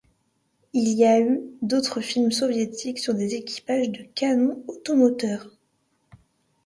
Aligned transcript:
Il 0.73 0.89
y 0.93 1.05
a 1.05 1.21
eu 1.21 1.41
d'autres 1.61 2.01
films 2.01 2.31
soviétiques 2.31 2.97
sur 2.97 3.13
des 3.13 3.35
équipages 3.35 3.91
de 3.91 4.01
canons 4.15 4.63
automoteurs. 4.67 5.47